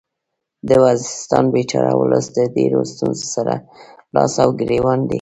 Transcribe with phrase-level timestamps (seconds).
[0.67, 3.53] د وزیرستان بیچاره ولس د ډیرو ستونځو سره
[4.15, 5.09] لاس او ګریوان دی